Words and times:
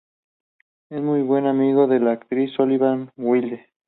Es 0.89 0.99
muy 0.99 1.21
buen 1.21 1.45
amigo 1.45 1.85
de 1.85 1.99
la 1.99 2.13
actriz 2.13 2.59
Olivia 2.59 3.13
Wilde. 3.17 3.67